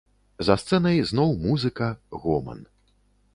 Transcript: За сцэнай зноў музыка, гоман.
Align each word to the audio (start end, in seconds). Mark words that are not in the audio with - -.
За 0.47 0.55
сцэнай 0.61 0.97
зноў 1.09 1.35
музыка, 1.43 1.91
гоман. 2.25 2.59